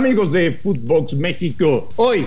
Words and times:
Amigos 0.00 0.32
de 0.32 0.52
Footbox 0.52 1.12
México, 1.12 1.90
hoy 1.96 2.26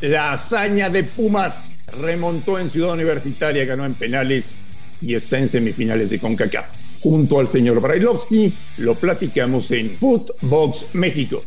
la 0.00 0.32
hazaña 0.32 0.90
de 0.90 1.04
Pumas 1.04 1.70
remontó 2.00 2.58
en 2.58 2.68
Ciudad 2.68 2.92
Universitaria, 2.92 3.64
ganó 3.64 3.86
en 3.86 3.94
penales 3.94 4.56
y 5.00 5.14
está 5.14 5.38
en 5.38 5.48
semifinales 5.48 6.10
de 6.10 6.18
CONCACAF. 6.18 6.66
Junto 7.00 7.38
al 7.38 7.46
señor 7.46 7.80
Brailovsky, 7.80 8.52
lo 8.78 8.96
platicamos 8.96 9.70
en 9.70 9.90
Footbox 9.90 10.86
México. 10.92 11.44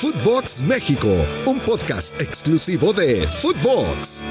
Footbox 0.00 0.62
México, 0.62 1.12
un 1.44 1.58
podcast 1.58 2.22
exclusivo 2.22 2.92
de 2.92 3.26
Footbox. 3.26 4.22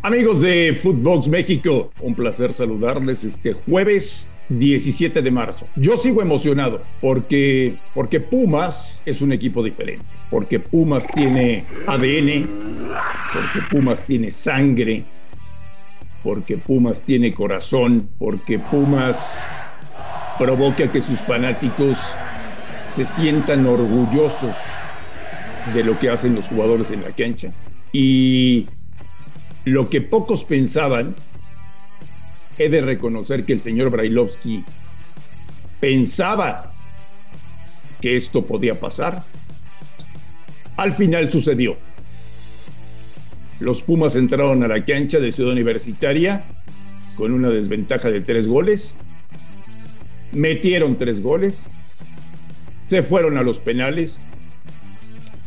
Amigos 0.00 0.42
de 0.42 0.78
Footbox 0.80 1.26
México, 1.26 1.90
un 1.98 2.14
placer 2.14 2.54
saludarles 2.54 3.24
este 3.24 3.54
jueves 3.54 4.28
17 4.48 5.22
de 5.22 5.30
marzo. 5.30 5.66
Yo 5.76 5.96
sigo 5.96 6.22
emocionado 6.22 6.82
porque, 7.00 7.76
porque 7.94 8.20
Pumas 8.20 9.02
es 9.06 9.22
un 9.22 9.32
equipo 9.32 9.62
diferente, 9.62 10.04
porque 10.30 10.60
Pumas 10.60 11.06
tiene 11.08 11.64
ADN, 11.86 12.48
porque 13.32 13.60
Pumas 13.70 14.04
tiene 14.04 14.30
sangre, 14.30 15.04
porque 16.22 16.58
Pumas 16.58 17.02
tiene 17.02 17.32
corazón, 17.32 18.08
porque 18.18 18.58
Pumas 18.58 19.50
provoca 20.38 20.90
que 20.90 21.00
sus 21.00 21.18
fanáticos 21.20 21.98
se 22.88 23.04
sientan 23.04 23.66
orgullosos 23.66 24.56
de 25.74 25.82
lo 25.82 25.98
que 25.98 26.10
hacen 26.10 26.34
los 26.34 26.48
jugadores 26.48 26.90
en 26.90 27.02
la 27.02 27.10
cancha. 27.10 27.52
Y 27.92 28.66
lo 29.64 29.88
que 29.88 30.00
pocos 30.00 30.44
pensaban 30.44 31.14
he 32.58 32.68
de 32.68 32.80
reconocer 32.80 33.44
que 33.44 33.52
el 33.52 33.60
señor 33.60 33.90
Brailovsky 33.90 34.64
pensaba 35.80 36.72
que 38.00 38.16
esto 38.16 38.44
podía 38.46 38.78
pasar. 38.78 39.22
Al 40.76 40.92
final 40.92 41.30
sucedió. 41.30 41.76
Los 43.60 43.82
Pumas 43.82 44.16
entraron 44.16 44.62
a 44.62 44.68
la 44.68 44.84
cancha 44.84 45.18
de 45.18 45.32
Ciudad 45.32 45.52
Universitaria 45.52 46.44
con 47.16 47.32
una 47.32 47.50
desventaja 47.50 48.10
de 48.10 48.20
tres 48.20 48.48
goles. 48.48 48.94
Metieron 50.32 50.96
tres 50.96 51.22
goles. 51.22 51.66
Se 52.84 53.02
fueron 53.02 53.38
a 53.38 53.42
los 53.42 53.60
penales. 53.60 54.20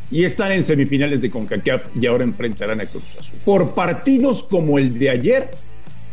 Y 0.09 0.23
están 0.23 0.53
en 0.53 0.63
semifinales 0.63 1.21
de 1.21 1.29
CONCACAF 1.29 1.95
y 1.95 2.05
ahora 2.05 2.23
enfrentarán 2.23 2.79
a 2.79 2.85
Cruz 2.85 3.17
Azul. 3.19 3.39
Por 3.43 3.73
partidos 3.73 4.41
como 4.43 4.79
el 4.79 4.97
de 4.97 5.09
ayer, 5.09 5.51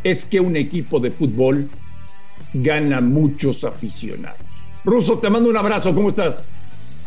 es 0.04 0.26
que 0.26 0.38
un 0.38 0.54
equipo 0.54 1.00
de 1.00 1.10
fútbol 1.10 1.68
gana 2.52 3.00
muchos 3.00 3.64
aficionados. 3.64 4.38
Ruso, 4.84 5.18
te 5.18 5.30
mando 5.30 5.48
un 5.48 5.56
abrazo, 5.56 5.94
¿cómo 5.94 6.10
estás? 6.10 6.44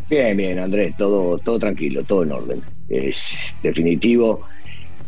Bien, 0.09 0.35
bien, 0.35 0.57
Andrés, 0.57 0.95
todo, 0.97 1.37
todo 1.37 1.59
tranquilo, 1.59 2.03
todo 2.03 2.23
en 2.23 2.31
orden. 2.31 2.61
Es 2.89 3.55
definitivo 3.61 4.41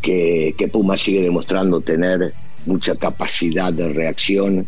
que, 0.02 0.54
que 0.58 0.68
Puma 0.68 0.96
sigue 0.96 1.22
demostrando 1.22 1.82
tener 1.82 2.34
mucha 2.66 2.96
capacidad 2.96 3.74
de 3.74 3.90
reacción, 3.90 4.68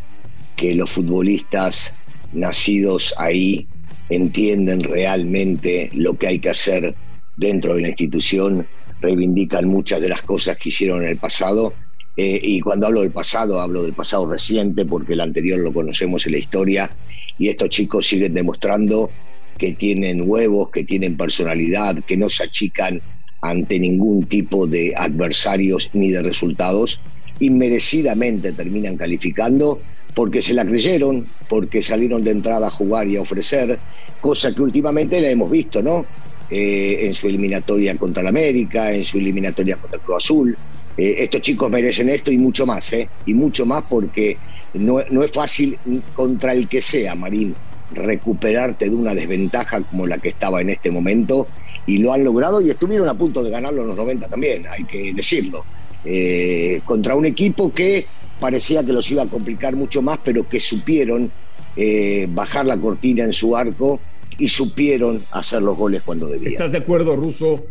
que 0.56 0.74
los 0.74 0.90
futbolistas 0.90 1.94
nacidos 2.34 3.14
ahí 3.18 3.68
entienden 4.10 4.82
realmente 4.82 5.90
lo 5.94 6.18
que 6.18 6.28
hay 6.28 6.40
que 6.40 6.50
hacer 6.50 6.96
dentro 7.38 7.76
de 7.76 7.82
la 7.82 7.90
institución, 7.90 8.66
reivindican 9.00 9.68
muchas 9.68 10.02
de 10.02 10.10
las 10.10 10.22
cosas 10.24 10.58
que 10.58 10.70
hicieron 10.70 11.04
en 11.04 11.10
el 11.10 11.18
pasado 11.18 11.74
eh, 12.18 12.40
y 12.42 12.60
cuando 12.60 12.88
hablo 12.88 13.02
del 13.02 13.12
pasado, 13.12 13.62
hablo 13.62 13.84
del 13.84 13.94
pasado 13.94 14.26
reciente, 14.26 14.86
porque 14.86 15.14
el 15.14 15.22
anterior 15.22 15.60
lo 15.60 15.74
conocemos 15.74 16.26
en 16.26 16.34
la 16.34 16.40
historia, 16.40 16.92
y 17.38 17.48
estos 17.48 17.70
chicos 17.70 18.08
siguen 18.08 18.34
demostrando 18.34 19.10
que 19.58 19.74
tienen 19.74 20.24
huevos, 20.28 20.70
que 20.72 20.84
tienen 20.84 21.16
personalidad, 21.16 22.04
que 22.04 22.18
no 22.18 22.30
se 22.30 22.44
achican 22.44 23.02
ante 23.42 23.80
ningún 23.80 24.26
tipo 24.26 24.68
de 24.68 24.94
adversarios 24.96 25.90
ni 25.94 26.12
de 26.12 26.22
resultados, 26.22 27.02
y 27.40 27.50
merecidamente 27.50 28.52
terminan 28.52 28.98
calificando 28.98 29.82
porque 30.14 30.42
se 30.42 30.54
la 30.54 30.66
creyeron, 30.66 31.26
porque 31.50 31.82
salieron 31.82 32.24
de 32.24 32.32
entrada 32.32 32.68
a 32.68 32.70
jugar 32.70 33.08
y 33.08 33.16
a 33.16 33.22
ofrecer, 33.22 33.80
cosa 34.20 34.54
que 34.54 34.62
últimamente 34.62 35.22
la 35.22 35.30
hemos 35.30 35.50
visto, 35.50 35.82
¿no? 35.82 36.06
Eh, 36.50 37.06
en 37.08 37.14
su 37.14 37.28
eliminatoria 37.28 37.96
contra 37.96 38.22
el 38.22 38.28
América, 38.28 38.92
en 38.92 39.06
su 39.06 39.20
eliminatoria 39.20 39.78
contra 39.78 40.00
el 40.00 40.06
Cruz 40.06 40.18
Azul, 40.18 40.58
eh, 40.98 41.16
estos 41.20 41.42
chicos 41.42 41.70
merecen 41.70 42.10
esto 42.10 42.32
y 42.32 42.38
mucho 42.38 42.66
más, 42.66 42.92
¿eh? 42.94 43.10
Y 43.26 43.34
mucho 43.34 43.66
más 43.66 43.84
porque 43.90 44.38
no, 44.74 45.00
es 45.00 45.32
fácil 45.32 45.78
contra 46.14 46.54
el 46.54 46.68
que 46.68 46.82
sea, 46.82 47.16
Marín, 47.16 47.56
recuperarte 47.94 48.90
de 48.90 48.96
una 48.96 49.14
desventaja 49.14 49.82
como 49.82 50.08
la 50.08 50.18
que 50.18 50.30
estaba 50.30 50.62
en 50.62 50.70
este 50.70 50.92
momento 50.92 51.48
y 51.86 51.98
lo 51.98 52.14
han 52.14 52.24
logrado 52.24 52.62
y 52.62 52.70
estuvieron 52.70 53.10
a 53.10 53.14
punto 53.14 53.44
de 53.44 53.50
ganarlo 53.50 53.82
en 53.82 53.90
los 53.90 53.98
90 53.98 54.28
también, 54.28 54.66
hay 54.68 54.84
que 54.86 55.14
decirlo. 55.14 55.66
Eh, 56.06 56.82
contra 56.86 57.16
un 57.16 57.26
equipo 57.26 57.74
que 57.74 58.08
parecía 58.40 58.84
que 58.84 58.94
los 58.94 59.10
iba 59.12 59.24
a 59.24 59.28
complicar 59.28 59.76
mucho 59.76 60.02
más, 60.02 60.20
pero 60.24 60.48
que 60.48 60.60
supieron 60.60 61.32
eh, 61.76 62.28
bajar 62.30 62.66
la 62.66 62.78
cortina 62.78 63.24
en 63.24 63.34
su 63.34 63.56
arco 63.56 64.00
y 64.38 64.48
supieron 64.48 65.24
hacer 65.32 65.62
los 65.62 65.78
goles 65.78 66.02
cuando 66.04 66.28
debían. 66.28 66.54
¿Estás 66.54 66.72
de 66.72 66.80
acuerdo, 66.80 67.16
Russo, 67.16 67.66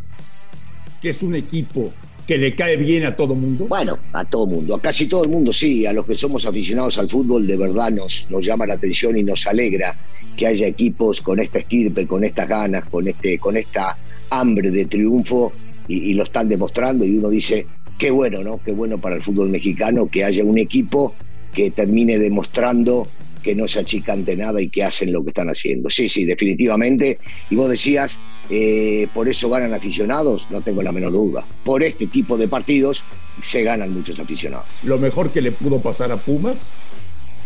que 1.00 1.08
es 1.08 1.22
un 1.22 1.34
equipo 1.34 1.92
que 2.26 2.38
le 2.38 2.54
cae 2.54 2.76
bien 2.76 3.04
a 3.04 3.16
todo 3.16 3.34
mundo? 3.34 3.66
Bueno, 3.68 3.98
a 4.12 4.24
todo 4.24 4.46
mundo, 4.46 4.74
a 4.74 4.80
casi 4.80 5.06
todo 5.06 5.24
el 5.24 5.30
mundo 5.30 5.52
sí, 5.52 5.86
a 5.86 5.92
los 5.92 6.06
que 6.06 6.14
somos 6.14 6.46
aficionados 6.46 6.98
al 6.98 7.08
fútbol 7.08 7.46
de 7.46 7.56
verdad 7.56 7.90
nos, 7.90 8.26
nos 8.30 8.44
llama 8.44 8.66
la 8.66 8.74
atención 8.74 9.16
y 9.16 9.22
nos 9.22 9.46
alegra 9.46 9.96
que 10.36 10.46
haya 10.46 10.66
equipos 10.66 11.20
con 11.20 11.40
esta 11.40 11.58
estirpe, 11.58 12.06
con 12.06 12.24
estas 12.24 12.48
ganas, 12.48 12.84
con, 12.84 13.06
este, 13.06 13.38
con 13.38 13.56
esta 13.56 13.96
hambre 14.30 14.70
de 14.70 14.86
triunfo 14.86 15.52
y, 15.88 16.14
lo 16.14 16.22
están 16.22 16.48
demostrando 16.48 17.04
y 17.04 17.18
uno 17.18 17.28
dice, 17.28 17.66
qué 17.98 18.10
bueno, 18.10 18.42
¿no? 18.42 18.60
Qué 18.64 18.72
bueno 18.72 18.98
para 18.98 19.16
el 19.16 19.22
fútbol 19.22 19.48
mexicano 19.48 20.08
que 20.08 20.24
haya 20.24 20.44
un 20.44 20.58
equipo 20.58 21.14
que 21.52 21.70
termine 21.70 22.18
demostrando 22.18 23.08
que 23.42 23.54
no 23.54 23.66
se 23.66 23.80
achican 23.80 24.24
de 24.24 24.36
nada 24.36 24.60
y 24.60 24.68
que 24.68 24.84
hacen 24.84 25.12
lo 25.12 25.22
que 25.22 25.30
están 25.30 25.48
haciendo. 25.48 25.90
Sí, 25.90 26.08
sí, 26.08 26.24
definitivamente. 26.24 27.18
Y 27.48 27.56
vos 27.56 27.68
decías, 27.68 28.20
eh, 28.50 29.06
por 29.14 29.28
eso 29.28 29.48
ganan 29.48 29.74
aficionados, 29.74 30.46
no 30.50 30.60
tengo 30.60 30.82
la 30.82 30.92
menor 30.92 31.12
duda. 31.12 31.46
Por 31.64 31.82
este 31.82 32.06
tipo 32.06 32.36
de 32.36 32.48
partidos 32.48 33.04
se 33.42 33.62
ganan 33.62 33.92
muchos 33.92 34.18
aficionados. 34.18 34.66
Lo 34.82 34.98
mejor 34.98 35.30
que 35.30 35.40
le 35.40 35.52
pudo 35.52 35.80
pasar 35.80 36.12
a 36.12 36.16
Pumas, 36.16 36.70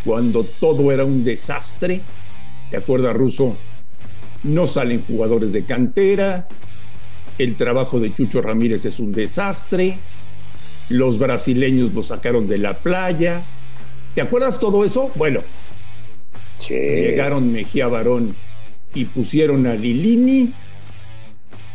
cuando 0.03 0.43
todo 0.43 0.91
era 0.91 1.05
un 1.05 1.23
desastre, 1.23 2.01
¿te 2.69 2.77
acuerdas, 2.77 3.15
Ruso? 3.15 3.57
No 4.43 4.67
salen 4.67 5.03
jugadores 5.05 5.53
de 5.53 5.65
cantera, 5.65 6.47
el 7.37 7.55
trabajo 7.55 7.99
de 7.99 8.13
Chucho 8.13 8.41
Ramírez 8.41 8.85
es 8.85 8.99
un 8.99 9.11
desastre, 9.11 9.97
los 10.89 11.17
brasileños 11.17 11.93
lo 11.93 12.03
sacaron 12.03 12.47
de 12.47 12.57
la 12.57 12.75
playa. 12.75 13.43
¿Te 14.13 14.21
acuerdas 14.21 14.59
todo 14.59 14.85
eso? 14.85 15.11
Bueno, 15.15 15.41
llegaron 16.59 17.51
Mejía 17.51 17.87
Barón 17.87 18.35
y 18.93 19.05
pusieron 19.05 19.67
a 19.67 19.75
Lilini 19.75 20.51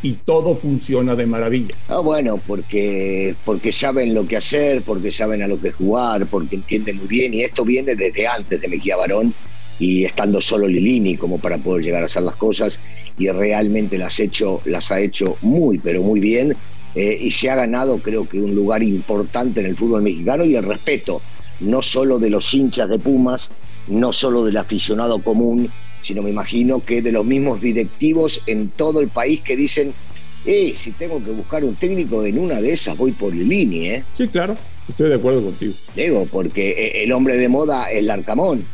y 0.02 0.12
todo 0.12 0.56
funciona 0.56 1.14
de 1.14 1.26
maravilla. 1.26 1.74
Ah, 1.88 2.00
bueno, 2.00 2.40
porque, 2.46 3.34
porque 3.44 3.70
saben 3.70 4.14
lo 4.14 4.26
que 4.26 4.36
hacer, 4.36 4.82
porque 4.82 5.10
saben 5.10 5.42
a 5.42 5.48
lo 5.48 5.60
que 5.60 5.72
jugar, 5.72 6.26
porque 6.26 6.56
entienden 6.56 6.96
muy 6.96 7.06
bien, 7.06 7.34
y 7.34 7.42
esto 7.42 7.64
viene 7.64 7.94
desde 7.94 8.26
antes 8.26 8.60
de 8.60 8.68
Mejía 8.68 8.96
Barón 8.96 9.34
y 9.78 10.04
estando 10.04 10.40
solo 10.40 10.66
Lilini 10.68 11.16
como 11.16 11.38
para 11.38 11.58
poder 11.58 11.84
llegar 11.84 12.02
a 12.02 12.06
hacer 12.06 12.22
las 12.22 12.36
cosas, 12.36 12.80
y 13.18 13.28
realmente 13.28 13.98
las, 13.98 14.18
hecho, 14.20 14.62
las 14.64 14.90
ha 14.90 15.00
hecho 15.00 15.36
muy, 15.42 15.78
pero 15.78 16.02
muy 16.02 16.20
bien, 16.20 16.56
eh, 16.94 17.16
y 17.20 17.30
se 17.30 17.50
ha 17.50 17.54
ganado 17.54 17.98
creo 17.98 18.28
que 18.28 18.40
un 18.40 18.54
lugar 18.54 18.82
importante 18.82 19.60
en 19.60 19.66
el 19.66 19.76
fútbol 19.76 20.02
mexicano 20.02 20.44
y 20.44 20.54
el 20.54 20.64
respeto, 20.64 21.20
no 21.60 21.82
solo 21.82 22.18
de 22.18 22.30
los 22.30 22.52
hinchas 22.54 22.88
de 22.88 22.98
Pumas, 22.98 23.50
no 23.90 24.12
solo 24.12 24.44
del 24.44 24.56
aficionado 24.56 25.18
común, 25.22 25.70
sino 26.02 26.22
me 26.22 26.30
imagino 26.30 26.84
que 26.84 27.02
de 27.02 27.12
los 27.12 27.24
mismos 27.24 27.60
directivos 27.60 28.42
en 28.46 28.70
todo 28.70 29.00
el 29.00 29.08
país 29.08 29.40
que 29.40 29.56
dicen, 29.56 29.92
eh, 30.46 30.72
si 30.74 30.92
tengo 30.92 31.22
que 31.22 31.30
buscar 31.30 31.64
un 31.64 31.74
técnico 31.74 32.24
en 32.24 32.38
una 32.38 32.60
de 32.60 32.72
esas, 32.72 32.96
voy 32.96 33.12
por 33.12 33.34
línea, 33.34 33.96
¿eh? 33.96 34.04
Sí, 34.14 34.28
claro, 34.28 34.56
estoy 34.88 35.10
de 35.10 35.16
acuerdo 35.16 35.42
contigo. 35.42 35.74
Digo, 35.94 36.26
porque 36.30 36.70
eh, 36.70 37.04
el 37.04 37.12
hombre 37.12 37.36
de 37.36 37.48
moda 37.48 37.90
es 37.90 38.02
Larcamón, 38.04 38.64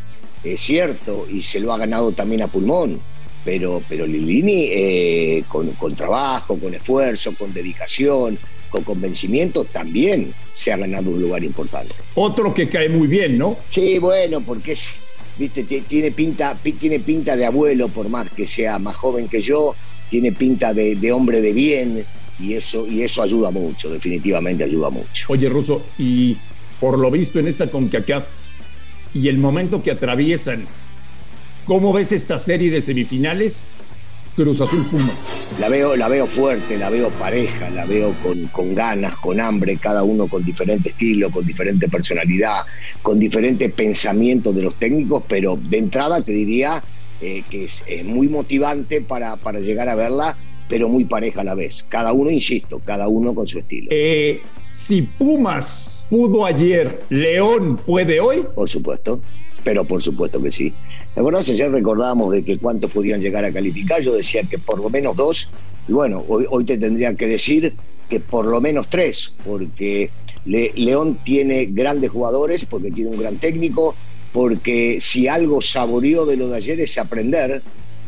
es 0.44 0.60
cierto, 0.60 1.26
y 1.28 1.42
se 1.42 1.58
lo 1.58 1.72
ha 1.72 1.78
ganado 1.78 2.12
también 2.12 2.42
a 2.42 2.46
pulmón, 2.46 3.00
pero, 3.44 3.82
pero 3.88 4.06
Lilini 4.06 4.68
eh, 4.70 5.44
con, 5.48 5.70
con 5.72 5.96
trabajo, 5.96 6.56
con 6.58 6.74
esfuerzo, 6.74 7.34
con 7.36 7.52
dedicación, 7.52 8.38
con 8.70 8.84
convencimiento, 8.84 9.64
también 9.64 10.34
se 10.54 10.72
ha 10.72 10.76
ganado 10.76 11.10
un 11.10 11.22
lugar 11.22 11.42
importante. 11.42 11.94
Otro 12.14 12.52
que 12.54 12.68
cae 12.68 12.88
muy 12.88 13.08
bien, 13.08 13.38
¿no? 13.38 13.58
Sí, 13.70 13.98
bueno, 13.98 14.40
porque 14.40 14.72
es 14.72 15.00
viste, 15.38 15.64
tiene 15.64 16.12
pinta, 16.12 16.56
tiene 16.78 17.00
pinta 17.00 17.36
de 17.36 17.46
abuelo, 17.46 17.88
por 17.88 18.08
más 18.08 18.30
que 18.30 18.46
sea 18.46 18.78
más 18.78 18.96
joven 18.96 19.28
que 19.28 19.40
yo, 19.40 19.74
tiene 20.10 20.32
pinta 20.32 20.72
de, 20.72 21.12
hombre 21.12 21.40
de 21.40 21.52
bien 21.52 22.04
y 22.38 22.54
eso, 22.54 22.86
y 22.86 23.02
eso 23.02 23.22
ayuda 23.22 23.50
mucho, 23.50 23.90
definitivamente 23.90 24.64
ayuda 24.64 24.90
mucho. 24.90 25.26
Oye, 25.28 25.48
Russo, 25.48 25.86
y 25.98 26.36
por 26.80 26.98
lo 26.98 27.10
visto 27.10 27.38
en 27.38 27.48
esta 27.48 27.70
CONCACAF 27.70 28.28
y 29.14 29.28
el 29.28 29.38
momento 29.38 29.82
que 29.82 29.90
atraviesan, 29.90 30.66
¿cómo 31.64 31.92
ves 31.92 32.12
esta 32.12 32.38
serie 32.38 32.70
de 32.70 32.82
semifinales? 32.82 33.70
Cruz 34.36 34.60
Azul 34.60 34.84
Pumas? 34.90 35.16
La 35.58 35.70
veo, 35.70 35.96
la 35.96 36.08
veo 36.08 36.26
fuerte, 36.26 36.76
la 36.76 36.90
veo 36.90 37.08
pareja, 37.08 37.70
la 37.70 37.86
veo 37.86 38.14
con, 38.22 38.46
con 38.48 38.74
ganas, 38.74 39.16
con 39.16 39.40
hambre, 39.40 39.78
cada 39.78 40.02
uno 40.02 40.28
con 40.28 40.44
diferente 40.44 40.90
estilo, 40.90 41.30
con 41.30 41.46
diferente 41.46 41.88
personalidad, 41.88 42.64
con 43.02 43.18
diferente 43.18 43.70
pensamiento 43.70 44.52
de 44.52 44.62
los 44.62 44.78
técnicos, 44.78 45.22
pero 45.26 45.56
de 45.56 45.78
entrada 45.78 46.20
te 46.20 46.32
diría 46.32 46.84
eh, 47.22 47.44
que 47.48 47.64
es, 47.64 47.82
muy 48.04 48.28
motivante 48.28 49.00
para, 49.00 49.36
para 49.36 49.60
llegar 49.60 49.88
a 49.88 49.94
verla 49.94 50.36
pero 50.68 50.88
muy 50.88 51.04
pareja 51.04 51.42
a 51.42 51.44
la 51.44 51.54
vez. 51.54 51.86
Cada 51.88 52.12
uno, 52.12 52.28
insisto, 52.28 52.82
cada 52.84 53.06
uno 53.06 53.32
con 53.36 53.46
su 53.46 53.60
estilo. 53.60 53.86
Eh, 53.92 54.42
si 54.68 55.02
Pumas 55.02 56.04
pudo 56.10 56.44
ayer, 56.44 57.02
León 57.08 57.76
puede 57.76 58.18
hoy. 58.18 58.44
Por 58.52 58.68
supuesto 58.68 59.20
pero 59.66 59.84
por 59.84 60.00
supuesto 60.00 60.40
que 60.40 60.52
sí. 60.52 60.72
¿Te 61.16 61.20
acordás? 61.20 61.48
Ayer 61.48 61.72
recordábamos 61.72 62.30
de 62.30 62.44
que 62.44 62.58
cuántos 62.58 62.90
podían 62.90 63.22
llegar 63.22 63.42
a 63.42 63.50
calificar, 63.50 64.02
yo 64.02 64.12
decía 64.12 64.42
que 64.42 64.58
por 64.58 64.78
lo 64.78 64.90
menos 64.90 65.16
dos, 65.16 65.50
y 65.88 65.92
bueno, 65.92 66.22
hoy, 66.28 66.44
hoy 66.50 66.62
te 66.66 66.76
tendría 66.76 67.14
que 67.14 67.26
decir 67.26 67.72
que 68.10 68.20
por 68.20 68.44
lo 68.44 68.60
menos 68.60 68.88
tres, 68.90 69.34
porque 69.46 70.10
León 70.44 71.18
tiene 71.24 71.64
grandes 71.70 72.10
jugadores, 72.10 72.66
porque 72.66 72.90
tiene 72.90 73.12
un 73.12 73.18
gran 73.18 73.38
técnico, 73.38 73.94
porque 74.34 74.98
si 75.00 75.26
algo 75.26 75.62
saboreó 75.62 76.26
de 76.26 76.36
lo 76.36 76.48
de 76.48 76.58
ayer 76.58 76.80
es 76.80 76.98
aprender 76.98 77.62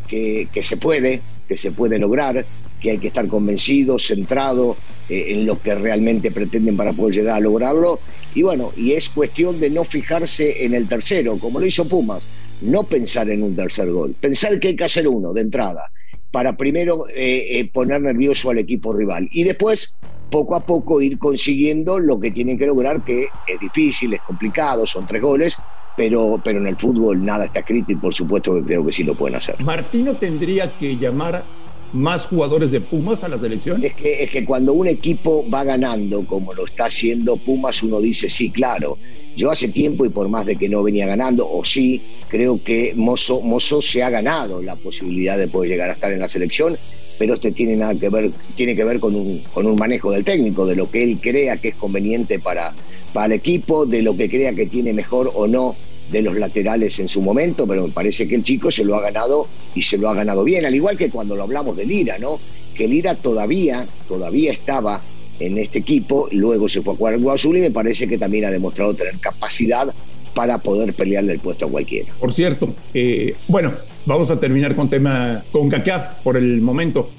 que, 0.07 0.49
que 0.53 0.63
se 0.63 0.77
puede, 0.77 1.23
que 1.49 1.57
se 1.57 1.73
puede 1.73 1.99
lograr, 1.99 2.45
que 2.79 2.91
hay 2.91 2.99
que 2.99 3.07
estar 3.07 3.27
convencido, 3.27 3.99
centrado 3.99 4.77
eh, 5.09 5.29
en 5.29 5.47
lo 5.47 5.59
que 5.63 5.75
realmente 5.75 6.31
pretenden 6.31 6.77
para 6.77 6.93
poder 6.93 7.15
llegar 7.15 7.39
a 7.39 7.41
lograrlo. 7.41 8.01
Y 8.35 8.43
bueno, 8.43 8.71
y 8.77 8.93
es 8.93 9.09
cuestión 9.09 9.59
de 9.61 9.71
no 9.71 9.85
fijarse 9.85 10.63
en 10.67 10.75
el 10.75 10.87
tercero, 10.87 11.39
como 11.39 11.59
lo 11.59 11.67
hizo 11.67 11.89
Pumas, 11.89 12.29
no 12.61 12.85
pensar 12.85 13.29
en 13.31 13.43
un 13.43 13.55
tercer 13.55 13.91
gol, 13.91 14.15
pensar 14.21 14.59
que 14.61 14.69
hay 14.69 14.77
que 14.77 14.85
hacer 14.85 15.07
uno 15.09 15.33
de 15.33 15.43
entrada, 15.43 15.91
para 16.31 16.57
primero 16.57 17.07
eh, 17.09 17.59
eh, 17.59 17.71
poner 17.73 18.01
nervioso 18.01 18.51
al 18.51 18.59
equipo 18.59 18.93
rival 18.93 19.29
y 19.33 19.45
después 19.45 19.97
poco 20.31 20.57
a 20.57 20.61
poco 20.61 21.01
ir 21.01 21.19
consiguiendo 21.19 21.99
lo 21.99 22.21
que 22.21 22.31
tienen 22.31 22.59
que 22.59 22.67
lograr, 22.67 23.03
que 23.05 23.29
es 23.47 23.61
difícil, 23.61 24.13
es 24.13 24.21
complicado, 24.21 24.87
son 24.87 25.07
tres 25.07 25.23
goles, 25.23 25.57
pero, 25.97 26.41
pero 26.45 26.59
en 26.59 26.67
el 26.67 26.77
fútbol 26.77 27.25
nada 27.25 27.47
está 27.47 27.61
escrito 27.61 27.93
y 27.93 27.97
por 27.97 28.15
supuesto 28.15 28.55
que 28.57 28.63
creo 28.63 28.85
que 28.85 28.93
sí 28.93 29.05
lo 29.05 29.17
pueden 29.17 29.37
hacer. 29.37 29.59
Martino 29.61 30.17
tendría 30.17 30.77
que 30.77 30.97
llamar 30.97 31.45
más 31.93 32.27
jugadores 32.27 32.71
de 32.71 32.81
Pumas 32.81 33.25
a 33.25 33.29
la 33.29 33.39
selección? 33.39 33.83
Es 33.83 33.95
que, 33.95 34.23
es 34.23 34.31
que 34.31 34.45
cuando 34.45 34.73
un 34.75 34.89
equipo 34.89 35.49
va 35.49 35.65
ganando, 35.65 36.27
como 36.27 36.53
lo 36.53 36.67
está 36.67 36.87
haciendo 36.87 37.37
Pumas, 37.37 37.83
uno 37.83 38.01
dice, 38.01 38.29
sí, 38.29 38.51
claro. 38.51 38.99
Yo 39.38 39.52
hace 39.52 39.69
tiempo, 39.69 40.05
y 40.05 40.08
por 40.08 40.29
más 40.29 40.44
de 40.46 40.56
que 40.56 40.69
no 40.69 40.82
venía 40.82 41.06
ganando, 41.06 41.49
o 41.49 41.62
sí, 41.62 42.02
creo 42.29 42.61
que 42.61 42.93
Mozo, 42.96 43.40
Mozo 43.40 43.81
se 43.81 44.02
ha 44.02 44.11
ganado 44.11 44.61
la 44.61 44.75
posibilidad 44.75 45.38
de 45.38 45.46
poder 45.46 45.70
llegar 45.70 45.90
a 45.90 45.93
estar 45.93 46.12
en 46.12 46.19
la 46.19 46.29
selección, 46.29 46.76
pero 47.20 47.35
este 47.35 47.52
tiene 47.52 47.76
nada 47.76 47.94
que 47.94 48.08
ver, 48.08 48.32
tiene 48.56 48.75
que 48.75 48.82
ver 48.82 48.99
con 48.99 49.14
un, 49.14 49.38
con 49.55 49.64
un 49.64 49.76
manejo 49.76 50.11
del 50.11 50.25
técnico, 50.25 50.67
de 50.67 50.75
lo 50.75 50.90
que 50.90 51.05
él 51.05 51.20
crea 51.23 51.56
que 51.58 51.69
es 51.69 51.76
conveniente 51.76 52.40
para, 52.40 52.75
para 53.12 53.26
el 53.26 53.32
equipo, 53.32 53.87
de 53.87 54.02
lo 54.02 54.17
que 54.17 54.29
crea 54.29 54.52
que 54.55 54.67
tiene 54.67 54.93
mejor 54.93 55.31
o 55.32 55.46
no 55.46 55.76
de 56.11 56.20
los 56.20 56.35
laterales 56.35 56.99
en 56.99 57.06
su 57.06 57.23
momento, 57.23 57.64
pero 57.64 57.87
me 57.87 57.93
parece 57.93 58.26
que 58.26 58.35
el 58.35 58.43
chico 58.43 58.73
se 58.73 58.85
lo 58.85 58.96
ha 58.96 59.02
ganado 59.02 59.46
y 59.73 59.82
se 59.82 59.99
lo 59.99 60.08
ha 60.08 60.14
ganado 60.14 60.43
bien, 60.43 60.67
al 60.67 60.75
igual 60.75 60.99
que 60.99 61.11
cuando 61.11 61.37
lo 61.37 61.44
hablamos 61.44 61.76
de 61.76 61.87
Lira, 61.87 62.19
¿no? 62.19 62.40
Que 62.75 62.88
Lira 62.88 63.14
todavía, 63.14 63.87
todavía 64.08 64.50
estaba 64.50 65.00
en 65.40 65.58
este 65.58 65.79
equipo, 65.79 66.29
luego 66.32 66.69
se 66.69 66.82
fue 66.82 66.94
a 66.94 66.96
jugar 66.96 67.14
al 67.14 67.31
Azul 67.31 67.56
y 67.56 67.61
me 67.61 67.70
parece 67.70 68.08
que 68.08 68.19
también 68.19 68.44
ha 68.44 68.50
demostrado 68.50 68.94
tener 68.94 69.19
capacidad 69.19 69.93
para 70.35 70.58
poder 70.58 70.94
pelearle 70.94 71.32
el 71.32 71.40
puesto 71.40 71.67
a 71.67 71.70
cualquiera. 71.70 72.12
Por 72.19 72.32
cierto, 72.32 72.75
eh, 72.94 73.35
bueno, 73.49 73.73
vamos 74.06 74.31
a 74.31 74.38
terminar 74.38 74.75
con 74.76 74.88
tema 74.88 75.43
con 75.50 75.69
CACAF 75.69 76.23
por 76.23 76.37
el 76.37 76.61
momento. 76.61 77.11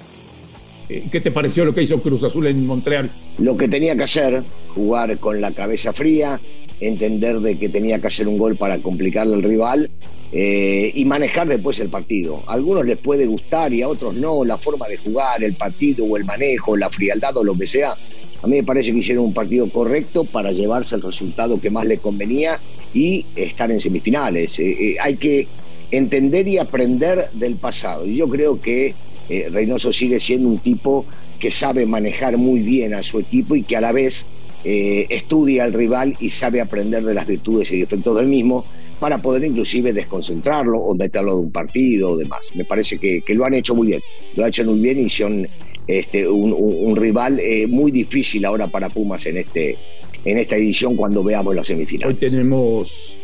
Eh, 0.90 1.08
¿Qué 1.12 1.22
te 1.22 1.32
pareció 1.32 1.66
lo 1.66 1.74
que 1.74 1.84
hizo 1.84 2.02
Cruz 2.02 2.24
Azul 2.24 2.48
en 2.48 2.66
Montreal? 2.66 3.12
Lo 3.38 3.56
que 3.56 3.68
tenía 3.68 3.96
que 3.96 4.04
hacer, 4.04 4.44
jugar 4.74 5.18
con 5.20 5.40
la 5.40 5.52
cabeza 5.52 5.94
fría, 5.94 6.40
entender 6.82 7.40
de 7.40 7.58
que 7.58 7.70
tenía 7.70 8.00
que 8.00 8.08
hacer 8.08 8.28
un 8.28 8.38
gol 8.38 8.56
para 8.56 8.82
complicarle 8.82 9.36
al 9.36 9.44
rival 9.44 9.90
eh, 10.32 10.92
y 10.94 11.06
manejar 11.06 11.48
después 11.48 11.80
el 11.80 11.90
partido. 11.90 12.44
A 12.48 12.54
algunos 12.54 12.86
les 12.86 12.98
puede 12.98 13.26
gustar 13.26 13.74
y 13.74 13.82
a 13.82 13.88
otros 13.88 14.14
no, 14.16 14.46
la 14.46 14.58
forma 14.58 14.88
de 14.88 14.98
jugar, 14.98 15.44
el 15.44 15.54
partido 15.54 16.06
o 16.06 16.18
el 16.18 16.26
manejo, 16.26 16.78
la 16.78 16.90
frialdad 16.90 17.36
o 17.38 17.44
lo 17.44 17.56
que 17.56 17.66
sea. 17.66 17.96
A 18.42 18.48
mí 18.48 18.58
me 18.58 18.64
parece 18.64 18.92
que 18.92 19.00
hicieron 19.00 19.26
un 19.26 19.34
partido 19.34 19.68
correcto 19.70 20.24
para 20.24 20.52
llevarse 20.52 20.96
el 20.96 21.02
resultado 21.02 21.60
que 21.60 21.70
más 21.70 21.86
les 21.86 22.00
convenía 22.00 22.60
y 22.94 23.26
estar 23.36 23.72
en 23.72 23.80
semifinales. 23.80 24.60
Eh, 24.60 24.70
eh, 24.80 24.96
hay 25.02 25.16
que 25.16 25.48
entender 25.92 26.48
y 26.48 26.58
aprender 26.58 27.32
del 27.34 27.56
pasado. 27.56 28.06
Y 28.06 28.16
yo 28.16 28.30
creo 28.30 28.62
que 28.62 28.94
Reynoso 29.30 29.94
sigue 29.94 30.20
siendo 30.20 30.48
un 30.48 30.58
tipo 30.58 31.06
que 31.40 31.52
sabe 31.52 31.86
manejar 31.86 32.38
muy 32.38 32.62
bien 32.62 32.94
a 32.94 33.04
su 33.04 33.20
equipo 33.20 33.56
y 33.56 33.62
que 33.64 33.78
a 33.78 33.82
la 33.82 33.92
vez 33.92 34.26
eh, 34.64 35.08
estudia 35.10 35.64
al 35.64 35.74
rival 35.74 36.18
y 36.20 36.30
sabe 36.30 36.62
aprender 36.62 37.04
de 37.04 37.14
las 37.14 37.26
virtudes 37.26 37.72
y 37.72 37.80
defectos 37.80 38.16
del 38.18 38.28
mismo 38.28 38.66
para 39.00 39.22
poder 39.22 39.46
inclusive 39.46 39.94
desconcentrarlo 39.94 40.78
o 40.80 40.94
meterlo 40.94 41.38
de 41.38 41.44
un 41.44 41.52
partido 41.52 42.12
o 42.12 42.18
demás. 42.18 42.42
Me 42.56 42.66
parece 42.66 42.98
que, 43.00 43.24
lo 43.30 43.46
han 43.46 43.54
hecho 43.54 43.74
muy 43.74 43.88
bien, 43.88 44.02
lo 44.36 44.44
han 44.44 44.50
hecho 44.50 44.66
muy 44.66 44.80
bien 44.80 45.00
y 45.00 45.10
son 45.10 45.48
este, 45.88 46.28
un, 46.28 46.96
rival 46.96 47.40
eh, 47.40 47.66
muy 47.68 47.92
difícil 47.92 48.44
ahora 48.46 48.68
para 48.68 48.90
Pumas 48.90 49.26
en, 49.26 49.38
este, 49.38 49.78
en 50.26 50.38
esta 50.38 50.58
edición 50.58 50.96
cuando 50.96 51.24
veamos 51.24 51.56
las 51.56 51.68
semifinales. 51.68 52.14
Hoy 52.14 52.20
tenemos 52.20 53.18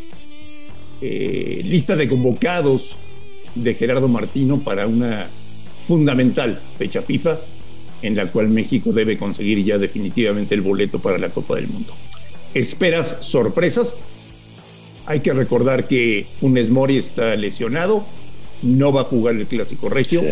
eh, 1.02 1.62
lista 1.64 1.96
de 1.98 2.08
convocados 2.08 2.96
de 3.54 3.74
Gerardo 3.74 4.08
Martino 4.08 4.60
para 4.62 4.88
una 4.88 5.28
fundamental 5.82 6.62
fecha 6.78 7.02
FIFA 7.02 7.38
en 8.02 8.16
la 8.16 8.32
cual 8.32 8.50
México 8.50 8.92
debe 8.92 9.18
conseguir 9.18 9.64
ya 9.64 9.78
definitivamente 9.78 10.56
el 10.56 10.62
boleto 10.62 11.00
para 11.00 11.18
la 11.18 11.30
Copa 11.30 11.56
del 11.56 11.68
Mundo. 11.68 11.94
¿Esperas 12.54 13.18
sorpresas? 13.20 13.98
Hay 15.06 15.20
que 15.20 15.34
recordar 15.34 15.88
que 15.88 16.28
Funes 16.36 16.70
Mori 16.70 16.98
está 16.98 17.36
lesionado, 17.36 18.06
no 18.62 18.92
va 18.92 19.02
a 19.02 19.04
jugar 19.04 19.36
el 19.36 19.46
Clásico 19.46 19.90
Regio 19.90 20.24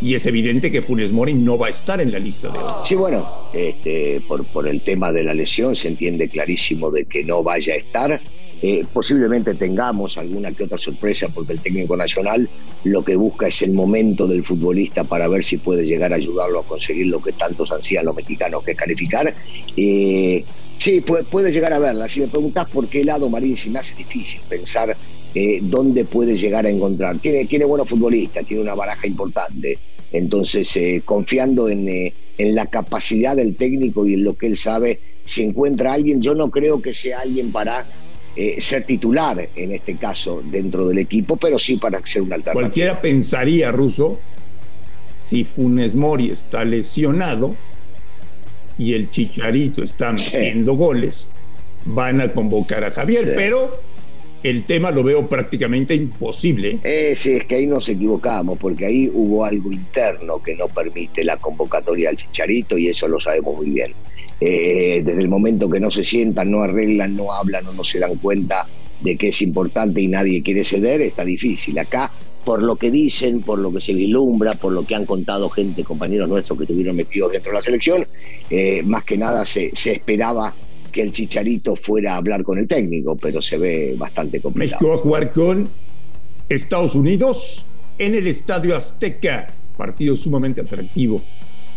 y 0.00 0.14
es 0.14 0.26
evidente 0.26 0.70
que 0.70 0.82
Funes 0.82 1.10
Mori 1.10 1.34
no 1.34 1.58
va 1.58 1.66
a 1.66 1.70
estar 1.70 2.00
en 2.00 2.12
la 2.12 2.18
lista 2.18 2.48
de 2.48 2.58
hoy. 2.58 2.72
Sí, 2.84 2.94
bueno, 2.94 3.48
este, 3.52 4.20
por, 4.28 4.44
por 4.46 4.68
el 4.68 4.82
tema 4.82 5.10
de 5.10 5.24
la 5.24 5.34
lesión 5.34 5.74
se 5.74 5.88
entiende 5.88 6.28
clarísimo 6.28 6.90
de 6.90 7.06
que 7.06 7.24
no 7.24 7.42
vaya 7.42 7.74
a 7.74 7.76
estar 7.76 8.20
eh, 8.62 8.84
posiblemente 8.92 9.54
tengamos 9.54 10.18
alguna 10.18 10.52
que 10.52 10.64
otra 10.64 10.76
sorpresa 10.76 11.28
porque 11.34 11.54
el 11.54 11.60
técnico 11.60 11.96
nacional 11.96 12.46
lo 12.84 13.02
que 13.02 13.16
busca 13.16 13.46
es 13.46 13.62
el 13.62 13.72
momento 13.72 14.26
del 14.26 14.44
futbolista 14.44 15.04
para 15.04 15.28
ver 15.28 15.44
si 15.44 15.56
puede 15.56 15.86
llegar 15.86 16.12
a 16.12 16.16
ayudarlo 16.16 16.60
a 16.60 16.64
conseguir 16.64 17.06
lo 17.06 17.22
que 17.22 17.32
tantos 17.32 17.72
ansían 17.72 18.04
los 18.04 18.14
mexicanos, 18.14 18.62
que 18.62 18.72
es 18.72 18.76
calificar. 18.76 19.34
Eh, 19.76 20.44
sí, 20.76 21.00
puede, 21.00 21.50
llegar 21.50 21.72
a 21.72 21.78
verla. 21.78 22.06
Si 22.06 22.20
me 22.20 22.28
preguntas 22.28 22.68
por 22.68 22.86
qué 22.88 23.02
lado, 23.02 23.30
Marín, 23.30 23.56
si 23.56 23.70
me 23.70 23.78
hace 23.78 23.94
difícil 23.94 24.42
pensar 24.46 24.94
eh, 25.34 25.60
dónde 25.62 26.04
puede 26.04 26.36
llegar 26.36 26.66
a 26.66 26.70
encontrar. 26.70 27.18
Tiene, 27.18 27.46
tiene 27.46 27.64
buenos 27.64 27.88
futbolistas, 27.88 28.46
tiene 28.46 28.62
una 28.62 28.74
baraja 28.74 29.06
importante. 29.06 29.78
Entonces, 30.12 30.78
confiando 31.06 31.68
en, 31.68 31.88
en 31.88 32.54
la 32.54 32.66
capacidad 32.66 33.36
del 33.36 33.56
técnico 33.56 34.06
y 34.06 34.14
en 34.14 34.24
lo 34.24 34.36
que 34.36 34.48
él 34.48 34.58
sabe, 34.58 35.00
si 35.24 35.44
encuentra 35.44 35.92
a 35.92 35.94
alguien, 35.94 36.20
yo 36.20 36.34
no 36.34 36.50
creo 36.50 36.82
que 36.82 36.92
sea 36.92 37.20
alguien 37.20 37.52
para 37.52 37.86
eh, 38.36 38.60
ser 38.60 38.84
titular 38.84 39.48
en 39.56 39.72
este 39.72 39.96
caso 39.96 40.42
dentro 40.44 40.86
del 40.88 40.98
equipo, 40.98 41.36
pero 41.36 41.58
sí 41.58 41.76
para 41.76 42.04
ser 42.04 42.22
un 42.22 42.32
alternativa. 42.32 42.52
Cualquiera 42.52 43.00
pensaría, 43.00 43.72
Russo, 43.72 44.18
si 45.18 45.44
Funes 45.44 45.94
Mori 45.94 46.30
está 46.30 46.64
lesionado 46.64 47.56
y 48.78 48.94
el 48.94 49.10
Chicharito 49.10 49.82
está 49.82 50.12
metiendo 50.12 50.74
goles, 50.74 51.30
van 51.84 52.20
a 52.20 52.32
convocar 52.32 52.84
a 52.84 52.90
Javier, 52.90 53.34
pero 53.36 53.80
el 54.42 54.64
tema 54.64 54.90
lo 54.90 55.02
veo 55.02 55.28
prácticamente 55.28 55.94
imposible. 55.94 56.78
Eh, 56.82 57.14
sí, 57.14 57.32
es 57.32 57.44
que 57.44 57.56
ahí 57.56 57.66
nos 57.66 57.88
equivocamos, 57.88 58.58
porque 58.58 58.86
ahí 58.86 59.10
hubo 59.12 59.44
algo 59.44 59.70
interno 59.70 60.42
que 60.42 60.54
no 60.54 60.68
permite 60.68 61.24
la 61.24 61.36
convocatoria 61.36 62.10
al 62.10 62.16
Chicharito 62.16 62.78
y 62.78 62.88
eso 62.88 63.06
lo 63.06 63.20
sabemos 63.20 63.56
muy 63.56 63.70
bien. 63.70 63.92
Eh, 64.40 65.02
desde 65.04 65.20
el 65.20 65.28
momento 65.28 65.68
que 65.68 65.80
no 65.80 65.90
se 65.90 66.02
sientan, 66.02 66.50
no 66.50 66.62
arreglan, 66.62 67.14
no 67.14 67.32
hablan 67.32 67.66
o 67.66 67.72
no 67.74 67.84
se 67.84 67.98
dan 67.98 68.16
cuenta 68.16 68.66
de 69.00 69.16
que 69.16 69.28
es 69.28 69.42
importante 69.42 70.00
y 70.00 70.08
nadie 70.08 70.42
quiere 70.42 70.64
ceder, 70.64 71.02
está 71.02 71.24
difícil. 71.24 71.78
Acá, 71.78 72.10
por 72.44 72.62
lo 72.62 72.76
que 72.76 72.90
dicen, 72.90 73.42
por 73.42 73.58
lo 73.58 73.72
que 73.72 73.80
se 73.80 73.92
vislumbra, 73.92 74.52
por 74.52 74.72
lo 74.72 74.84
que 74.84 74.94
han 74.94 75.04
contado 75.04 75.50
gente, 75.50 75.84
compañeros 75.84 76.28
nuestros 76.28 76.58
que 76.58 76.64
estuvieron 76.64 76.96
metidos 76.96 77.32
dentro 77.32 77.52
de 77.52 77.56
la 77.56 77.62
selección, 77.62 78.06
eh, 78.48 78.82
más 78.82 79.04
que 79.04 79.18
nada 79.18 79.44
se, 79.44 79.72
esperaba 79.74 80.54
que 80.90 81.02
el 81.02 81.12
Chicharito 81.12 81.76
fuera 81.76 82.14
a 82.14 82.16
hablar 82.16 82.42
con 82.42 82.58
el 82.58 82.66
técnico, 82.66 83.16
pero 83.16 83.42
se 83.42 83.58
ve 83.58 83.94
bastante 83.96 84.40
complicado. 84.40 84.78
México 84.80 84.88
va 84.88 84.94
a 84.94 84.98
jugar 84.98 85.32
con 85.32 85.68
Estados 86.48 86.94
Unidos 86.94 87.66
en 87.98 88.14
el 88.14 88.26
Estadio 88.26 88.74
Azteca, 88.74 89.48
partido 89.76 90.16
sumamente 90.16 90.62
atractivo, 90.62 91.22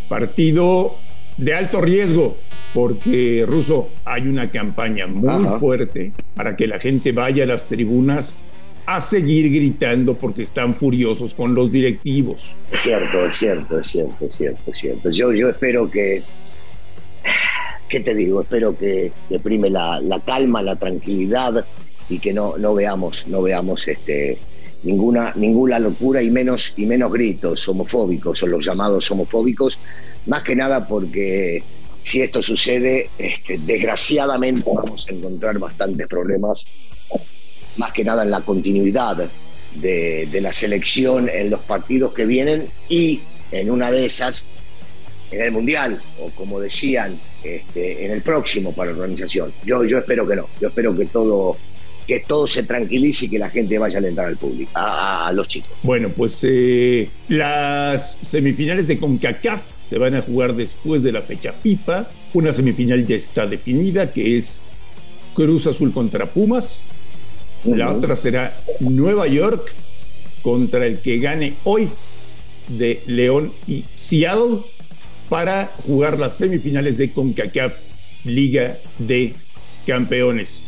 partido 0.10 0.96
de 1.38 1.54
alto 1.54 1.82
riesgo, 1.82 2.38
porque 2.74 3.46
Ruso 3.48 3.90
hay 4.06 4.28
una 4.28 4.50
campaña 4.50 5.08
muy 5.08 5.46
fuerte 5.60 6.12
para 6.36 6.56
que 6.56 6.68
la 6.68 6.80
gente 6.80 7.12
vaya 7.12 7.44
a 7.44 7.48
las 7.48 7.66
tribunas 7.66 8.40
a 8.86 9.00
seguir 9.00 9.52
gritando 9.54 10.16
porque 10.16 10.42
están 10.42 10.76
furiosos 10.76 11.34
con 11.34 11.56
los 11.56 11.72
directivos. 11.72 12.52
Es 12.72 12.82
cierto, 12.82 13.26
es 13.26 13.38
cierto, 13.38 13.80
es 13.80 13.88
cierto, 13.88 14.26
es 14.26 14.36
cierto, 14.36 14.72
es 14.72 14.78
cierto. 14.78 15.10
Yo, 15.10 15.32
yo 15.34 15.50
espero 15.50 15.90
que, 15.90 16.22
¿qué 17.88 18.00
te 18.02 18.14
digo? 18.14 18.42
Espero 18.42 18.78
que, 18.78 19.12
que 19.30 19.40
prime 19.40 19.70
la, 19.70 20.02
la, 20.02 20.20
calma, 20.20 20.62
la 20.62 20.76
tranquilidad 20.76 21.66
y 22.10 22.20
que 22.20 22.34
no, 22.34 22.58
no 22.58 22.74
veamos, 22.74 23.26
no 23.28 23.42
veamos 23.42 23.88
este, 23.88 24.38
ninguna, 24.84 25.34
ninguna 25.36 25.80
locura 25.80 26.22
y 26.22 26.32
menos, 26.32 26.74
y 26.78 26.86
menos 26.86 27.12
gritos 27.12 27.68
homofóbicos 27.68 28.44
o 28.44 28.48
los 28.48 28.66
llamados 28.66 29.10
homofóbicos, 29.12 29.80
más 30.26 30.44
que 30.44 30.56
nada 30.56 30.88
porque 30.88 31.64
si 32.02 32.22
esto 32.22 32.44
sucede, 32.44 33.10
este, 33.18 33.58
desgraciadamente 33.60 34.64
vamos 34.66 35.08
a 35.08 35.14
encontrar 35.14 35.58
bastantes 35.58 36.08
problemas 36.08 36.66
más 37.78 37.92
que 37.92 38.04
nada 38.04 38.24
en 38.24 38.32
la 38.32 38.42
continuidad 38.42 39.30
de, 39.76 40.40
la 40.42 40.54
selección 40.54 41.30
en 41.30 41.50
los 41.50 41.62
partidos 41.62 42.14
que 42.14 42.26
vienen 42.26 42.70
y 42.90 43.22
en 43.52 43.72
una 43.72 43.90
de 43.90 44.06
esas 44.06 44.46
en 45.32 45.42
el 45.42 45.52
Mundial 45.52 46.00
o 46.20 46.30
como 46.32 46.60
decían 46.60 47.20
este, 47.44 48.06
en 48.06 48.12
el 48.12 48.22
próximo 48.22 48.74
para 48.74 48.92
la 48.92 48.98
organización. 48.98 49.54
Yo, 49.66 49.84
yo 49.84 50.00
espero 50.00 50.28
que 50.28 50.36
no, 50.36 50.48
yo 50.60 50.68
espero 50.68 50.96
que 50.96 51.06
todo, 51.08 51.58
que 52.06 52.20
todo 52.22 52.48
se 52.48 52.64
tranquilice 52.64 53.26
y 53.26 53.30
que 53.30 53.40
la 53.40 53.50
gente 53.50 53.78
vaya 53.78 53.96
a 53.96 54.00
alentar 54.00 54.26
al 54.26 54.38
público, 54.38 54.72
a, 54.74 55.28
a 55.28 55.32
los 55.32 55.48
chicos. 55.48 55.72
Bueno, 55.84 56.10
pues 56.10 56.40
eh, 56.44 57.10
las 57.28 58.20
semifinales 58.22 58.88
de 58.88 58.98
CONCACAF 58.98 59.64
se 59.86 59.98
van 59.98 60.16
a 60.16 60.22
jugar 60.22 60.56
después 60.56 61.04
de 61.04 61.12
la 61.12 61.22
fecha 61.22 61.54
FIFA. 61.54 62.08
Una 62.34 62.52
semifinal 62.52 63.06
ya 63.06 63.16
está 63.16 63.46
definida, 63.46 64.12
que 64.12 64.38
es 64.38 64.64
Cruz 65.34 65.68
Azul 65.68 65.92
contra 65.92 66.26
Pumas. 66.26 66.86
La 67.64 67.92
otra 67.92 68.16
será 68.16 68.58
Nueva 68.80 69.28
York 69.28 69.74
contra 70.42 70.86
el 70.86 71.00
que 71.00 71.20
gane 71.20 71.56
hoy 71.64 71.90
de 72.68 73.04
León 73.06 73.54
y 73.68 73.86
Seattle 73.94 74.62
para 75.30 75.74
jugar 75.86 76.20
las 76.20 76.38
semifinales 76.38 76.98
de 76.98 77.12
CONCACAF 77.12 77.78
Liga 78.26 78.80
de 79.00 79.34
Campeones. 79.86 80.64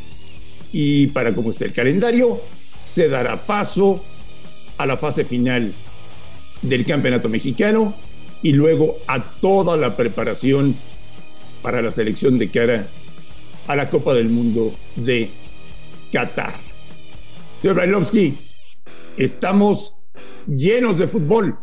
Y 0.78 1.08
para 1.08 1.34
cómo 1.34 1.52
está 1.52 1.64
el 1.64 1.72
calendario, 1.72 2.42
se 2.82 3.08
dará 3.08 3.46
paso 3.46 4.04
a 4.78 4.86
la 4.86 4.98
fase 4.98 5.24
final 5.24 5.74
del 6.62 6.86
Campeonato 6.86 7.30
Mexicano 7.30 7.96
y 8.42 8.52
luego 8.52 8.98
a 9.08 9.24
toda 9.24 9.78
la 9.78 9.96
preparación 9.96 10.76
para 11.62 11.82
la 11.82 11.92
selección 11.92 12.38
de 12.38 12.52
cara 12.52 12.88
a 13.68 13.76
la 13.78 13.90
Copa 13.90 14.14
del 14.14 14.28
Mundo 14.28 14.76
de 14.98 15.30
Qatar. 16.12 16.60
Señor 17.62 17.78
Brailovsky, 17.78 18.38
estamos 19.16 19.96
llenos 20.46 21.00
de 21.00 21.08
fútbol. 21.08 21.58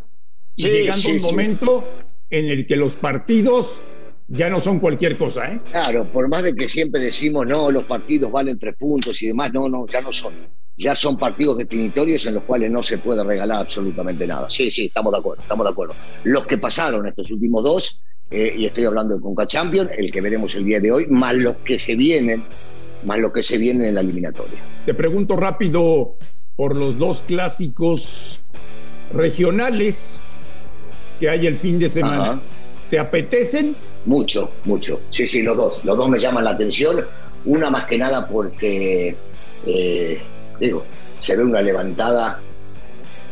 Sí, 0.57 0.69
llegando 0.69 0.97
sí, 0.97 1.11
un 1.11 1.19
sí. 1.19 1.25
momento 1.25 1.87
en 2.31 2.45
el 2.45 2.65
que 2.65 2.77
los 2.77 2.95
partidos 2.95 3.83
ya 4.27 4.49
no 4.49 4.59
son 4.59 4.79
cualquier 4.79 5.17
cosa, 5.17 5.51
¿eh? 5.51 5.61
Claro, 5.71 6.11
por 6.11 6.27
más 6.27 6.43
de 6.43 6.55
que 6.55 6.67
siempre 6.67 7.01
decimos, 7.01 7.45
no, 7.45 7.69
los 7.71 7.83
partidos 7.83 8.31
valen 8.31 8.57
tres 8.57 8.75
puntos 8.77 9.21
y 9.21 9.27
demás, 9.27 9.51
no, 9.53 9.67
no, 9.67 9.85
ya 9.87 10.01
no 10.01 10.11
son. 10.11 10.33
Ya 10.75 10.95
son 10.95 11.17
partidos 11.17 11.57
definitorios 11.57 12.25
en 12.25 12.35
los 12.35 12.43
cuales 12.43 12.71
no 12.71 12.81
se 12.81 12.97
puede 12.97 13.23
regalar 13.23 13.61
absolutamente 13.61 14.25
nada. 14.25 14.49
Sí, 14.49 14.71
sí, 14.71 14.85
estamos 14.85 15.13
de 15.13 15.19
acuerdo, 15.19 15.43
estamos 15.43 15.65
de 15.65 15.71
acuerdo. 15.71 15.95
Los 16.23 16.47
que 16.47 16.57
pasaron 16.57 17.07
estos 17.07 17.29
últimos 17.29 17.63
dos, 17.63 18.01
eh, 18.31 18.55
y 18.57 18.65
estoy 18.65 18.85
hablando 18.85 19.13
de 19.13 19.21
Conca 19.21 19.45
Champions, 19.45 19.91
el 19.95 20.11
que 20.11 20.21
veremos 20.21 20.55
el 20.55 20.65
día 20.65 20.79
de 20.79 20.91
hoy, 20.91 21.05
más 21.07 21.35
los 21.35 21.57
que 21.57 21.77
se 21.77 21.95
vienen, 21.95 22.43
más 23.03 23.19
los 23.19 23.31
que 23.31 23.43
se 23.43 23.57
vienen 23.57 23.87
en 23.87 23.95
la 23.95 24.01
eliminatoria. 24.01 24.63
Te 24.85 24.95
pregunto 24.95 25.35
rápido 25.35 26.15
por 26.55 26.75
los 26.75 26.97
dos 26.97 27.21
clásicos 27.21 28.41
regionales 29.13 30.23
que 31.19 31.29
hay 31.29 31.45
el 31.45 31.57
fin 31.57 31.77
de 31.77 31.89
semana. 31.89 32.31
Ajá. 32.31 32.41
¿Te 32.89 32.97
apetecen? 32.97 33.75
Mucho, 34.05 34.51
mucho. 34.65 35.01
Sí, 35.09 35.27
sí, 35.27 35.41
los 35.43 35.55
dos. 35.55 35.85
Los 35.85 35.97
dos 35.97 36.09
me 36.09 36.19
llaman 36.19 36.43
la 36.43 36.51
atención. 36.51 37.05
Una 37.45 37.69
más 37.69 37.85
que 37.85 37.97
nada 37.97 38.27
porque, 38.27 39.15
eh, 39.65 40.21
digo, 40.59 40.85
se 41.19 41.37
ve 41.37 41.43
una 41.43 41.61
levantada 41.61 42.41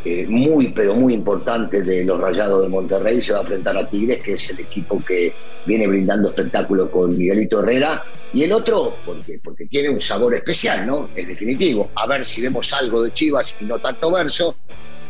eh, 0.03 0.25
muy, 0.27 0.69
pero 0.69 0.95
muy 0.95 1.13
importante 1.13 1.83
de 1.83 2.03
los 2.03 2.19
Rayados 2.19 2.63
de 2.63 2.69
Monterrey. 2.69 3.21
Se 3.21 3.33
va 3.33 3.39
a 3.39 3.41
enfrentar 3.41 3.77
a 3.77 3.89
Tigres, 3.89 4.21
que 4.21 4.33
es 4.33 4.49
el 4.49 4.61
equipo 4.61 5.03
que 5.05 5.33
viene 5.65 5.87
brindando 5.87 6.29
espectáculo 6.29 6.89
con 6.89 7.17
Miguelito 7.17 7.59
Herrera. 7.59 8.03
Y 8.33 8.43
el 8.43 8.53
otro, 8.53 8.95
porque, 9.05 9.39
porque 9.43 9.65
tiene 9.65 9.89
un 9.89 10.01
sabor 10.01 10.33
especial, 10.33 10.87
¿no? 10.87 11.09
Es 11.15 11.27
definitivo. 11.27 11.91
A 11.95 12.07
ver 12.07 12.25
si 12.25 12.41
vemos 12.41 12.71
algo 12.73 13.03
de 13.03 13.11
Chivas 13.11 13.55
y 13.59 13.65
no 13.65 13.77
tanto 13.79 14.11
verso. 14.11 14.55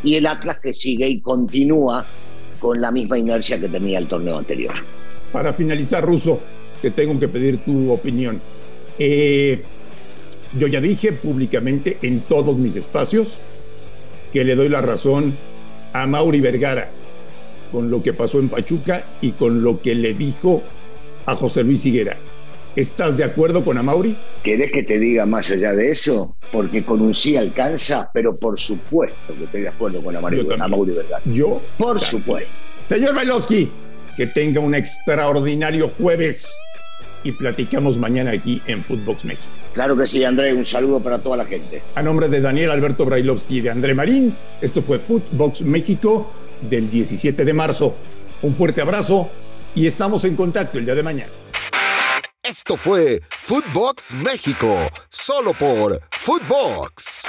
Y 0.02 0.16
el 0.16 0.26
Atlas 0.26 0.58
que 0.60 0.74
sigue 0.74 1.08
y 1.08 1.20
continúa 1.20 2.04
con 2.58 2.80
la 2.80 2.90
misma 2.90 3.18
inercia 3.18 3.58
que 3.58 3.68
tenía 3.68 3.98
el 3.98 4.08
torneo 4.08 4.38
anterior. 4.38 4.74
Para 5.32 5.52
finalizar, 5.52 6.04
Ruso, 6.04 6.40
te 6.80 6.90
tengo 6.90 7.18
que 7.18 7.28
pedir 7.28 7.58
tu 7.58 7.90
opinión. 7.90 8.40
Eh, 8.98 9.62
yo 10.58 10.66
ya 10.66 10.80
dije 10.80 11.12
públicamente 11.12 11.98
en 12.02 12.20
todos 12.20 12.56
mis 12.58 12.76
espacios 12.76 13.40
que 14.32 14.44
le 14.44 14.54
doy 14.54 14.68
la 14.68 14.82
razón 14.82 15.34
a 15.92 16.06
Mauri 16.06 16.40
Vergara 16.40 16.90
con 17.70 17.90
lo 17.90 18.02
que 18.02 18.12
pasó 18.12 18.38
en 18.38 18.50
Pachuca 18.50 19.04
y 19.22 19.32
con 19.32 19.64
lo 19.64 19.80
que 19.80 19.94
le 19.94 20.12
dijo 20.12 20.62
a 21.24 21.34
José 21.34 21.64
Luis 21.64 21.84
Higuera. 21.86 22.16
¿Estás 22.76 23.16
de 23.16 23.24
acuerdo 23.24 23.62
con 23.62 23.76
Amauri? 23.76 24.16
¿Querés 24.42 24.72
que 24.72 24.82
te 24.82 24.98
diga 24.98 25.26
más 25.26 25.50
allá 25.50 25.72
de 25.74 25.90
eso? 25.90 26.36
Porque 26.50 26.82
con 26.84 27.02
un 27.02 27.12
sí 27.14 27.36
alcanza, 27.36 28.10
pero 28.14 28.34
por 28.34 28.58
supuesto 28.58 29.34
que 29.36 29.44
estoy 29.44 29.62
de 29.62 29.68
acuerdo 29.68 30.02
con 30.02 30.16
Amauri, 30.16 30.38
Yo. 30.38 30.62
Amauri 30.62 30.92
Vergara. 30.92 31.22
Yo. 31.26 31.60
Por 31.76 32.00
también. 32.00 32.10
supuesto. 32.10 32.50
Señor 32.86 33.14
Bailovsky, 33.14 33.70
que 34.16 34.26
tenga 34.26 34.60
un 34.60 34.74
extraordinario 34.74 35.88
jueves 35.88 36.48
y 37.24 37.32
platicamos 37.32 37.98
mañana 37.98 38.32
aquí 38.32 38.60
en 38.66 38.84
Footbox 38.84 39.24
México. 39.24 39.46
Claro 39.74 39.96
que 39.96 40.06
sí, 40.06 40.24
André. 40.24 40.52
Un 40.52 40.64
saludo 40.64 41.02
para 41.02 41.18
toda 41.18 41.36
la 41.36 41.46
gente. 41.46 41.82
A 41.94 42.02
nombre 42.02 42.28
de 42.28 42.40
Daniel 42.40 42.70
Alberto 42.70 43.04
Brailovsky 43.04 43.58
y 43.58 43.60
de 43.62 43.70
André 43.70 43.94
Marín, 43.94 44.36
esto 44.60 44.82
fue 44.82 44.98
Footbox 44.98 45.62
México 45.62 46.32
del 46.60 46.90
17 46.90 47.44
de 47.44 47.52
marzo. 47.52 47.96
Un 48.42 48.54
fuerte 48.54 48.80
abrazo 48.80 49.30
y 49.74 49.86
estamos 49.86 50.24
en 50.24 50.36
contacto 50.36 50.78
el 50.78 50.84
día 50.84 50.94
de 50.94 51.02
mañana. 51.02 51.32
Esto 52.42 52.76
fue 52.76 53.22
Footbox 53.40 54.14
México, 54.14 54.76
solo 55.08 55.52
por 55.54 56.00
Footbox. 56.10 57.24